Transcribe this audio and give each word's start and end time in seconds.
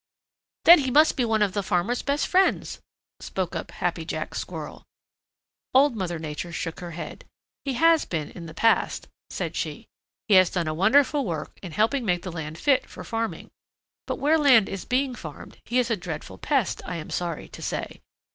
"Then 0.65 0.79
he 0.79 0.89
must 0.89 1.15
be 1.15 1.25
one 1.25 1.43
of 1.43 1.53
the 1.53 1.61
farmer's 1.61 2.01
best 2.01 2.25
friends," 2.27 2.79
spoke 3.19 3.55
up 3.55 3.69
Happy 3.69 4.03
Jack 4.03 4.33
Squirrel. 4.33 4.81
Old 5.75 5.95
Mother 5.95 6.17
Nature 6.17 6.51
shook 6.51 6.79
her 6.79 6.89
head. 6.97 7.23
"He 7.65 7.73
has 7.73 8.05
been 8.05 8.31
in 8.31 8.47
the 8.47 8.55
past," 8.55 9.07
said 9.29 9.55
she. 9.55 9.85
"He 10.27 10.33
has 10.33 10.49
done 10.49 10.67
a 10.67 10.73
wonderful 10.73 11.23
work 11.23 11.59
in 11.61 11.73
helping 11.73 12.03
make 12.03 12.23
the 12.23 12.31
land 12.31 12.57
fit 12.57 12.89
for 12.89 13.03
farming. 13.03 13.51
But 14.07 14.17
where 14.17 14.39
land 14.39 14.69
is 14.69 14.85
being 14.85 15.13
farmed 15.13 15.59
he 15.65 15.77
is 15.77 15.91
a 15.91 15.95
dreadful 15.95 16.39
pest, 16.39 16.81
I 16.83 16.95
am 16.95 17.11
sorry 17.11 17.47
to 17.49 17.61
say. 17.61 18.01